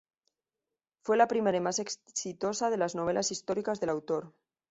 [1.03, 4.33] Fue la primera y más exitosa de las novelas históricas del autor.